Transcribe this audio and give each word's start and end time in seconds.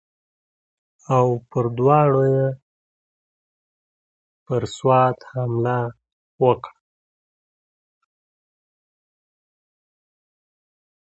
او 1.15 1.27
په 1.49 1.59
دواړو 1.77 2.21
یې 2.35 2.47
پر 4.45 4.61
سوات 4.75 5.17
حمله 5.31 5.77
وکړه. 6.43 6.75